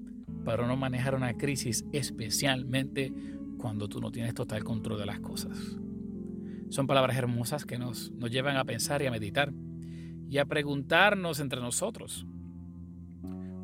para 0.45 0.67
no 0.67 0.77
manejar 0.77 1.15
una 1.15 1.33
crisis, 1.33 1.85
especialmente 1.91 3.13
cuando 3.57 3.87
tú 3.87 3.99
no 3.99 4.11
tienes 4.11 4.33
total 4.33 4.63
control 4.63 4.99
de 4.99 5.05
las 5.05 5.19
cosas. 5.19 5.57
Son 6.69 6.87
palabras 6.87 7.17
hermosas 7.17 7.65
que 7.65 7.77
nos, 7.77 8.11
nos 8.11 8.31
llevan 8.31 8.57
a 8.57 8.65
pensar 8.65 9.01
y 9.01 9.07
a 9.07 9.11
meditar 9.11 9.53
y 10.29 10.37
a 10.37 10.45
preguntarnos 10.45 11.39
entre 11.39 11.61
nosotros, 11.61 12.27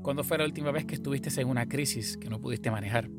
¿Cuándo 0.03 0.25
fue 0.25 0.37
la 0.37 0.43
última 0.43 0.69
vez 0.71 0.83
que 0.83 0.95
estuviste 0.95 1.29
en 1.39 1.47
una 1.47 1.65
crisis 1.65 2.17
que 2.17 2.29
no 2.29 2.41
pudiste 2.41 2.69
manejar? 2.69 3.09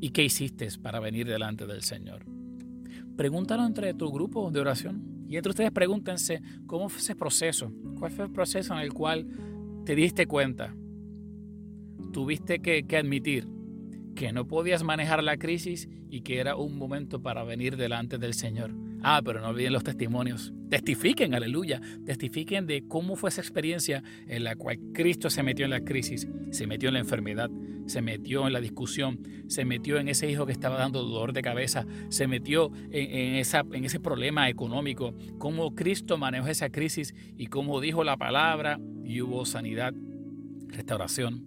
¿Y 0.00 0.10
qué 0.10 0.24
hiciste 0.24 0.66
para 0.82 0.98
venir 0.98 1.28
delante 1.28 1.64
del 1.64 1.82
Señor? 1.82 2.26
Pregúntalo 3.16 3.64
entre 3.64 3.94
tu 3.94 4.10
grupo 4.10 4.50
de 4.50 4.58
oración. 4.58 5.24
Y 5.28 5.36
entre 5.36 5.50
ustedes 5.50 5.70
pregúntense 5.70 6.42
cómo 6.66 6.88
fue 6.88 6.98
ese 6.98 7.14
proceso. 7.14 7.72
¿Cuál 8.00 8.10
fue 8.10 8.24
el 8.24 8.32
proceso 8.32 8.74
en 8.74 8.80
el 8.80 8.92
cual 8.92 9.28
te 9.86 9.94
diste 9.94 10.26
cuenta? 10.26 10.74
Tuviste 12.12 12.58
que, 12.58 12.84
admitir 12.96 13.46
que 14.16 14.32
no 14.32 14.48
podías 14.48 14.82
manejar 14.82 15.22
la 15.22 15.36
crisis 15.36 15.88
y 16.10 16.22
que 16.22 16.38
era 16.40 16.56
un 16.56 16.76
momento 16.76 17.22
para 17.22 17.44
venir 17.44 17.76
delante 17.76 18.18
del 18.18 18.34
Señor. 18.34 18.74
Ah, 19.02 19.22
pero 19.24 19.40
no 19.40 19.48
olviden 19.48 19.72
los 19.72 19.84
testimonios. 19.84 20.52
Testifiquen, 20.70 21.34
aleluya. 21.34 21.80
Testifiquen 22.04 22.66
de 22.66 22.88
cómo 22.88 23.14
fue 23.14 23.30
esa 23.30 23.40
experiencia 23.40 24.02
en 24.26 24.42
la 24.42 24.56
cual 24.56 24.80
Cristo 24.92 25.30
se 25.30 25.44
metió 25.44 25.64
en 25.64 25.70
la 25.70 25.84
crisis, 25.84 26.26
se 26.50 26.66
metió 26.66 26.88
en 26.88 26.94
la 26.94 27.00
enfermedad, 27.00 27.48
se 27.86 28.02
metió 28.02 28.46
en 28.46 28.52
la 28.52 28.60
discusión, 28.60 29.20
se 29.48 29.64
metió 29.64 29.98
en 29.98 30.08
ese 30.08 30.30
hijo 30.30 30.46
que 30.46 30.52
estaba 30.52 30.76
dando 30.76 31.02
dolor 31.02 31.32
de 31.32 31.42
cabeza, 31.42 31.86
se 32.08 32.26
metió 32.26 32.70
en, 32.90 33.36
ese 33.36 34.00
problema 34.00 34.48
económico, 34.48 35.14
cómo 35.38 35.74
Cristo 35.74 36.18
manejó 36.18 36.48
esa 36.48 36.70
crisis 36.70 37.14
y 37.36 37.46
cómo 37.46 37.80
dijo 37.80 38.04
la 38.04 38.16
palabra 38.16 38.78
y 39.04 39.20
hubo 39.20 39.44
sanidad, 39.44 39.94
restauración, 40.68 41.44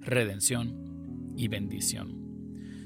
redención 0.00 1.34
y 1.36 1.48
bendición. 1.48 2.24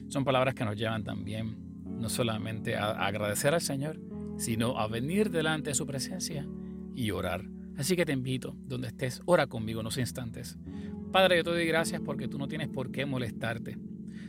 Son 0.09 0.25
palabras 0.25 0.55
que 0.55 0.65
nos 0.65 0.77
llevan 0.77 1.05
también 1.05 1.57
no 1.85 2.09
solamente 2.09 2.77
a 2.77 2.91
agradecer 3.07 3.55
al 3.55 3.61
Señor, 3.61 4.01
sino 4.39 4.79
a 4.79 4.87
venir 4.87 5.31
delante 5.31 5.71
de 5.71 5.75
su 5.75 5.87
presencia 5.87 6.47
y 6.95 7.11
orar. 7.11 7.45
Así 7.77 7.95
que 7.95 8.05
te 8.05 8.13
invito, 8.13 8.57
donde 8.67 8.89
estés, 8.89 9.21
ora 9.25 9.47
conmigo 9.47 9.81
unos 9.81 9.99
instantes. 9.99 10.59
Padre, 11.13 11.39
yo 11.39 11.45
te 11.45 11.51
doy 11.51 11.67
gracias 11.67 12.03
porque 12.03 12.29
tú 12.29 12.39
no 12.39 12.49
tienes 12.49 12.69
por 12.69 12.91
qué 12.91 13.07
molestarte. 13.07 13.79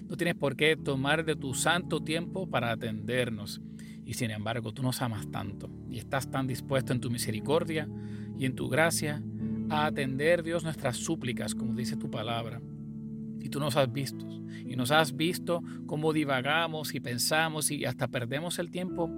No 0.08 0.16
tienes 0.16 0.36
por 0.36 0.56
qué 0.56 0.76
tomar 0.76 1.26
de 1.26 1.36
tu 1.36 1.54
santo 1.54 2.02
tiempo 2.02 2.50
para 2.50 2.72
atendernos. 2.72 3.62
Y 4.06 4.14
sin 4.14 4.32
embargo, 4.32 4.74
tú 4.74 4.82
nos 4.82 5.02
amas 5.02 5.30
tanto 5.30 5.70
y 5.90 6.00
estás 6.00 6.32
tan 6.32 6.48
dispuesto 6.48 6.94
en 6.94 7.02
tu 7.02 7.12
misericordia 7.12 7.88
y 8.38 8.46
en 8.46 8.56
tu 8.56 8.70
gracia 8.70 9.22
a 9.70 9.86
atender, 9.86 10.42
Dios, 10.42 10.64
nuestras 10.64 10.98
súplicas, 10.98 11.54
como 11.54 11.76
dice 11.76 11.96
tu 11.96 12.10
palabra. 12.10 12.62
Y 13.40 13.50
tú 13.50 13.60
nos 13.60 13.76
has 13.76 13.92
visto. 13.92 14.26
Y 14.66 14.76
nos 14.76 14.92
has 14.92 15.16
visto 15.16 15.62
cómo 15.86 16.14
divagamos 16.14 16.96
y 16.96 17.00
pensamos 17.00 17.70
y 17.72 17.86
hasta 17.86 18.08
perdemos 18.08 18.58
el 18.58 18.72
tiempo 18.72 19.12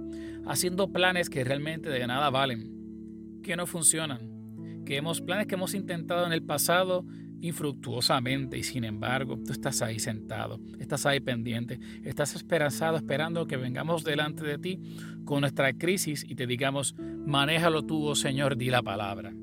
haciendo 0.46 0.92
planes 0.92 1.30
que 1.30 1.44
realmente 1.44 1.88
de 1.88 2.06
nada 2.06 2.28
valen, 2.28 3.40
que 3.42 3.56
no 3.56 3.66
funcionan, 3.66 4.82
que 4.84 4.96
hemos 4.96 5.20
planes 5.20 5.46
que 5.46 5.54
hemos 5.54 5.74
intentado 5.74 6.26
en 6.26 6.32
el 6.32 6.42
pasado 6.42 7.06
infructuosamente 7.42 8.56
y 8.56 8.62
sin 8.62 8.84
embargo 8.84 9.36
tú 9.44 9.52
estás 9.52 9.82
ahí 9.82 9.98
sentado, 9.98 10.60
estás 10.78 11.04
ahí 11.06 11.20
pendiente, 11.20 11.80
estás 12.04 12.36
esperanzado 12.36 12.96
esperando 12.96 13.46
que 13.46 13.56
vengamos 13.56 14.04
delante 14.04 14.44
de 14.44 14.58
ti 14.58 14.80
con 15.24 15.40
nuestra 15.40 15.72
crisis 15.72 16.24
y 16.26 16.36
te 16.36 16.46
digamos, 16.46 16.94
manéjalo 17.26 17.82
tú, 17.82 18.06
oh 18.06 18.14
Señor, 18.14 18.56
di 18.56 18.70
la 18.70 18.82
palabra. 18.82 19.34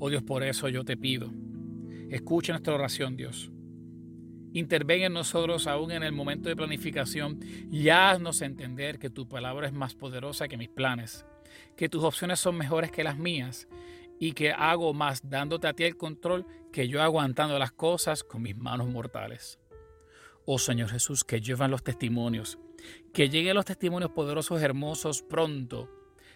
Oh 0.00 0.10
Dios, 0.10 0.24
por 0.24 0.42
eso 0.42 0.68
yo 0.68 0.84
te 0.84 0.96
pido, 0.96 1.32
escucha 2.10 2.52
nuestra 2.52 2.74
oración, 2.74 3.16
Dios. 3.16 3.50
Interven 4.52 5.02
en 5.02 5.12
nosotros 5.12 5.68
aún 5.68 5.92
en 5.92 6.02
el 6.02 6.12
momento 6.12 6.48
de 6.48 6.56
planificación 6.56 7.38
y 7.70 7.90
haznos 7.90 8.42
entender 8.42 8.98
que 8.98 9.10
tu 9.10 9.28
palabra 9.28 9.68
es 9.68 9.72
más 9.72 9.94
poderosa 9.94 10.48
que 10.48 10.56
mis 10.56 10.68
planes, 10.68 11.24
que 11.76 11.88
tus 11.88 12.02
opciones 12.02 12.40
son 12.40 12.56
mejores 12.56 12.90
que 12.90 13.04
las 13.04 13.18
mías 13.18 13.68
y 14.18 14.32
que 14.32 14.52
hago 14.52 14.92
más 14.94 15.28
dándote 15.28 15.68
a 15.68 15.72
ti 15.72 15.84
el 15.84 15.96
control 15.96 16.46
que 16.72 16.88
yo 16.88 17.02
aguantando 17.02 17.58
las 17.58 17.72
cosas 17.72 18.24
con 18.24 18.42
mis 18.42 18.56
manos 18.56 18.88
mortales. 18.88 19.58
Oh 20.44 20.58
Señor 20.58 20.88
Jesús, 20.88 21.24
que 21.24 21.40
llevan 21.40 21.70
los 21.70 21.82
testimonios, 21.82 22.58
que 23.12 23.28
lleguen 23.28 23.54
los 23.54 23.64
testimonios 23.64 24.12
poderosos, 24.12 24.62
hermosos 24.62 25.22
pronto, 25.22 25.90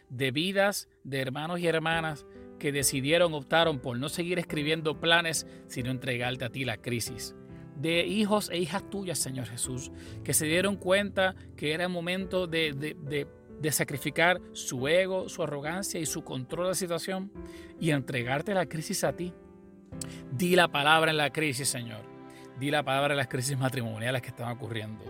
de 0.09 0.31
vidas 0.31 0.89
de 1.05 1.21
hermanos 1.21 1.61
y 1.61 1.67
hermanas 1.67 2.27
que 2.59 2.73
decidieron, 2.73 3.33
optaron 3.35 3.81
por 3.81 3.99
no 3.99 4.09
seguir 4.09 4.39
escribiendo 4.39 5.01
planes, 5.01 5.47
sino 5.67 5.91
entregarte 5.91 6.45
a 6.45 6.51
ti 6.51 6.65
la 6.65 6.77
crisis 6.77 7.35
de 7.83 8.07
hijos 8.07 8.49
e 8.51 8.59
hijas 8.59 8.89
tuyas, 8.89 9.19
Señor 9.19 9.47
Jesús, 9.47 9.91
que 10.25 10.35
se 10.35 10.47
dieron 10.47 10.77
cuenta 10.77 11.35
que 11.57 11.73
era 11.73 11.89
momento 11.89 12.47
de, 12.47 12.73
de, 12.73 13.27
sacrificar 13.71 14.41
su 14.53 14.89
ego, 14.89 15.29
su 15.29 15.43
arrogancia 15.43 16.01
y 16.01 16.07
su 16.07 16.25
control 16.25 16.65
de 16.65 16.71
la 16.71 16.75
situación 16.75 17.31
y 17.79 17.91
entregarte 17.91 18.55
la 18.55 18.67
crisis 18.67 19.05
a 19.05 19.13
ti. 19.13 19.33
Di 20.33 20.57
la 20.57 20.69
palabra 20.69 21.11
en 21.11 21.19
la 21.19 21.31
crisis, 21.31 21.69
Señor. 21.69 22.01
Di 22.59 22.71
la 22.71 22.83
palabra 22.83 23.15
en 23.15 23.19
las 23.19 23.29
crisis 23.29 23.57
matrimoniales 23.57 24.23
que 24.23 24.29
están 24.29 24.51
ocurriendo. 24.51 25.05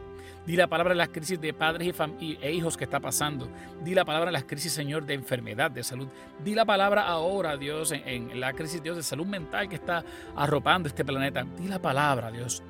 Di 0.46 0.56
la 0.56 0.66
palabra 0.66 0.92
en 0.92 0.98
las 0.98 1.08
crisis 1.08 1.40
de 1.40 1.54
padres 1.54 1.94
y, 2.18 2.36
e 2.40 2.52
hijos 2.52 2.76
que 2.76 2.84
está 2.84 2.98
pasando. 2.98 3.48
Di 3.84 3.94
la 3.94 4.04
palabra 4.04 4.30
en 4.30 4.32
las 4.32 4.44
crisis, 4.44 4.72
Señor, 4.72 5.06
de 5.06 5.14
enfermedad, 5.14 5.70
de 5.70 5.84
salud. 5.84 6.08
Di 6.44 6.54
la 6.54 6.64
palabra 6.64 7.06
ahora, 7.06 7.56
Dios, 7.56 7.92
en, 7.92 8.30
en 8.30 8.40
la 8.40 8.52
crisis, 8.52 8.82
Dios, 8.82 8.96
de 8.96 9.02
salud 9.02 9.26
mental 9.26 9.68
que 9.68 9.76
está 9.76 10.04
arropando 10.36 10.88
este 10.88 11.04
planeta. 11.04 11.46
Di 11.56 11.68
la 11.68 11.80
palabra, 11.80 12.30
Dios. 12.32 12.62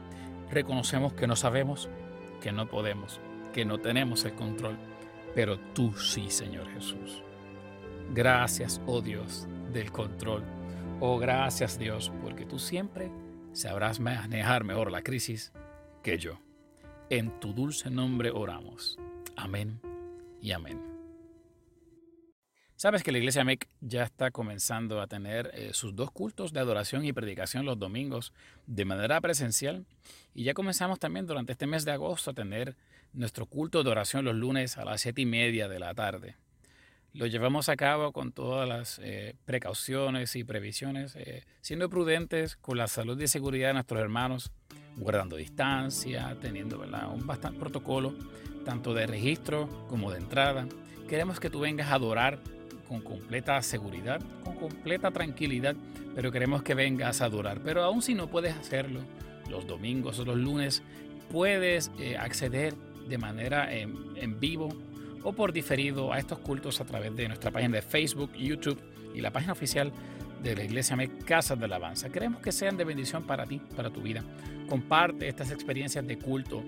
Reconocemos 0.50 1.14
que 1.14 1.26
no 1.26 1.34
sabemos, 1.34 1.88
que 2.42 2.52
no 2.52 2.68
podemos, 2.68 3.20
que 3.54 3.64
no 3.64 3.78
tenemos 3.78 4.24
el 4.26 4.34
control, 4.34 4.76
pero 5.34 5.58
tú 5.58 5.92
sí, 5.94 6.30
Señor 6.30 6.68
Jesús. 6.72 7.22
Gracias, 8.14 8.80
oh 8.86 9.00
Dios, 9.00 9.46
del 9.72 9.90
control. 9.90 10.44
Oh, 11.00 11.18
gracias, 11.18 11.78
Dios, 11.78 12.12
porque 12.22 12.44
tú 12.44 12.58
siempre 12.58 13.10
sabrás 13.52 14.00
manejar 14.00 14.64
mejor 14.64 14.92
la 14.92 15.02
crisis 15.02 15.52
que 16.02 16.18
yo. 16.18 16.38
En 17.10 17.40
tu 17.40 17.52
dulce 17.52 17.90
nombre 17.90 18.30
oramos. 18.30 18.98
Amén 19.36 19.80
y 20.40 20.52
amén. 20.52 20.91
Sabes 22.82 23.04
que 23.04 23.12
la 23.12 23.18
iglesia 23.18 23.44
MEC 23.44 23.68
ya 23.80 24.02
está 24.02 24.32
comenzando 24.32 25.00
a 25.00 25.06
tener 25.06 25.52
eh, 25.54 25.70
sus 25.72 25.94
dos 25.94 26.10
cultos 26.10 26.52
de 26.52 26.58
adoración 26.58 27.04
y 27.04 27.12
predicación 27.12 27.64
los 27.64 27.78
domingos 27.78 28.32
de 28.66 28.84
manera 28.84 29.20
presencial 29.20 29.86
y 30.34 30.42
ya 30.42 30.52
comenzamos 30.52 30.98
también 30.98 31.28
durante 31.28 31.52
este 31.52 31.68
mes 31.68 31.84
de 31.84 31.92
agosto 31.92 32.32
a 32.32 32.34
tener 32.34 32.74
nuestro 33.12 33.46
culto 33.46 33.84
de 33.84 33.90
oración 33.90 34.24
los 34.24 34.34
lunes 34.34 34.78
a 34.78 34.84
las 34.84 35.00
siete 35.00 35.22
y 35.22 35.26
media 35.26 35.68
de 35.68 35.78
la 35.78 35.94
tarde. 35.94 36.34
Lo 37.12 37.26
llevamos 37.26 37.68
a 37.68 37.76
cabo 37.76 38.10
con 38.10 38.32
todas 38.32 38.68
las 38.68 38.98
eh, 38.98 39.36
precauciones 39.44 40.34
y 40.34 40.42
previsiones, 40.42 41.14
eh, 41.14 41.44
siendo 41.60 41.88
prudentes 41.88 42.56
con 42.56 42.78
la 42.78 42.88
salud 42.88 43.20
y 43.20 43.28
seguridad 43.28 43.68
de 43.68 43.74
nuestros 43.74 44.00
hermanos, 44.00 44.50
guardando 44.96 45.36
distancia, 45.36 46.36
teniendo 46.40 46.80
un 46.80 47.26
bastante 47.28 47.60
protocolo, 47.60 48.12
tanto 48.64 48.92
de 48.92 49.06
registro 49.06 49.68
como 49.88 50.10
de 50.10 50.18
entrada. 50.18 50.66
Queremos 51.08 51.38
que 51.38 51.48
tú 51.48 51.60
vengas 51.60 51.92
a 51.92 51.94
adorar 51.94 52.40
con 52.92 53.00
completa 53.00 53.62
seguridad, 53.62 54.20
con 54.44 54.54
completa 54.56 55.10
tranquilidad, 55.10 55.74
pero 56.14 56.30
queremos 56.30 56.62
que 56.62 56.74
vengas 56.74 57.22
a 57.22 57.24
adorar. 57.24 57.60
Pero 57.64 57.82
aún 57.82 58.02
si 58.02 58.14
no 58.14 58.28
puedes 58.28 58.54
hacerlo 58.54 59.00
los 59.48 59.66
domingos 59.66 60.18
o 60.18 60.24
los 60.26 60.36
lunes, 60.36 60.82
puedes 61.30 61.90
eh, 61.98 62.18
acceder 62.18 62.74
de 63.08 63.16
manera 63.16 63.72
en, 63.72 63.96
en 64.16 64.38
vivo 64.38 64.68
o 65.22 65.32
por 65.32 65.54
diferido 65.54 66.12
a 66.12 66.18
estos 66.18 66.38
cultos 66.40 66.82
a 66.82 66.84
través 66.84 67.16
de 67.16 67.28
nuestra 67.28 67.50
página 67.50 67.76
de 67.76 67.82
Facebook, 67.82 68.34
YouTube 68.34 68.78
y 69.14 69.22
la 69.22 69.30
página 69.30 69.52
oficial 69.52 69.90
de 70.42 70.54
la 70.54 70.64
Iglesia 70.64 70.94
Me 70.94 71.08
Casas 71.08 71.58
de 71.58 71.64
Alabanza. 71.64 72.10
Queremos 72.10 72.42
que 72.42 72.52
sean 72.52 72.76
de 72.76 72.84
bendición 72.84 73.22
para 73.22 73.46
ti, 73.46 73.58
para 73.74 73.88
tu 73.88 74.02
vida. 74.02 74.22
Comparte 74.68 75.28
estas 75.28 75.50
experiencias 75.50 76.06
de 76.06 76.18
culto 76.18 76.62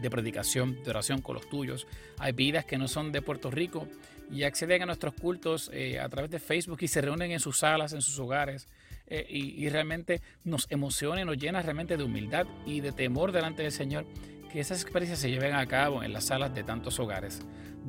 de 0.00 0.10
predicación, 0.10 0.82
de 0.82 0.90
oración 0.90 1.20
con 1.20 1.34
los 1.34 1.48
tuyos. 1.48 1.86
Hay 2.18 2.32
vidas 2.32 2.64
que 2.64 2.78
no 2.78 2.88
son 2.88 3.12
de 3.12 3.22
Puerto 3.22 3.50
Rico 3.50 3.88
y 4.30 4.44
acceden 4.44 4.82
a 4.82 4.86
nuestros 4.86 5.14
cultos 5.14 5.70
eh, 5.72 5.98
a 6.00 6.08
través 6.08 6.30
de 6.30 6.38
Facebook 6.38 6.78
y 6.80 6.88
se 6.88 7.00
reúnen 7.00 7.30
en 7.30 7.40
sus 7.40 7.58
salas, 7.58 7.92
en 7.92 8.02
sus 8.02 8.18
hogares. 8.18 8.66
Eh, 9.06 9.26
y, 9.28 9.68
realmente 9.68 10.22
nos 10.44 10.66
emociona 10.70 11.20
y 11.20 11.24
nos 11.26 11.36
llena 11.36 11.60
realmente 11.60 11.98
de 11.98 12.04
humildad 12.04 12.46
y 12.64 12.80
de 12.80 12.90
temor 12.90 13.32
delante 13.32 13.62
del 13.62 13.70
Señor 13.70 14.06
que 14.50 14.60
esas 14.60 14.80
experiencias 14.80 15.18
se 15.18 15.30
lleven 15.30 15.52
a 15.52 15.66
cabo 15.66 16.02
en 16.02 16.14
las 16.14 16.24
salas 16.24 16.54
de 16.54 16.62
tantos 16.62 16.98
hogares. 16.98 17.40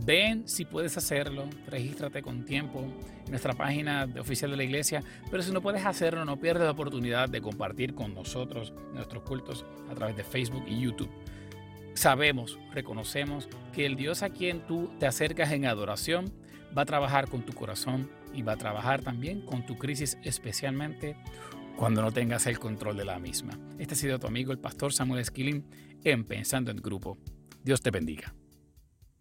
Ven 0.04 0.46
si 0.46 0.66
puedes 0.66 0.98
hacerlo, 0.98 1.48
regístrate 1.68 2.22
con 2.22 2.44
tiempo 2.44 2.82
en 2.82 3.30
nuestra 3.30 3.54
página 3.54 4.10
oficial 4.20 4.52
de 4.52 4.58
la 4.58 4.66
iglesia, 4.66 5.02
pero 5.32 5.42
si 5.42 5.54
no 5.54 5.62
puedes 5.62 5.86
hacerlo, 5.86 6.26
no 6.26 6.38
pierdas 6.38 6.66
la 6.66 6.72
oportunidad 6.72 7.30
de 7.30 7.42
compartir 7.42 7.96
con 7.96 8.14
nosotros 8.14 8.74
nuestros 8.94 9.24
cultos 9.24 9.66
a 9.90 9.96
través 9.96 10.18
de 10.18 10.26
Facebook 10.26 10.66
y 10.68 10.82
YouTube 10.82 11.10
sabemos, 11.96 12.60
reconocemos 12.72 13.50
que 13.74 13.86
el 13.86 13.96
Dios 13.96 14.22
a 14.22 14.30
quien 14.30 14.62
tú 14.68 14.92
te 15.00 15.08
acercas 15.08 15.52
en 15.52 15.66
adoración 15.66 16.32
va 16.78 16.84
a 16.84 16.86
trabajar 16.86 17.30
con 17.30 17.44
tu 17.44 17.54
corazón 17.54 18.10
y 18.34 18.42
va 18.42 18.54
a 18.54 18.58
trabajar 18.58 19.02
también 19.02 19.42
con 19.42 19.66
tu 19.66 19.78
crisis, 19.78 20.18
especialmente 20.24 21.16
cuando 21.76 22.02
no 22.02 22.12
tengas 22.12 22.48
el 22.48 22.60
control 22.60 22.98
de 22.98 23.06
la 23.06 23.20
misma. 23.20 23.58
Este 23.80 23.94
ha 23.94 23.98
sido 23.98 24.20
tu 24.20 24.28
amigo 24.28 24.52
el 24.52 24.60
pastor 24.60 24.94
Samuel 24.94 25.22
Esquilín 25.22 25.66
en 26.04 26.26
Pensando 26.26 26.72
en 26.72 26.78
Grupo. 26.78 27.18
Dios 27.64 27.82
te 27.82 27.92
bendiga. 27.92 28.34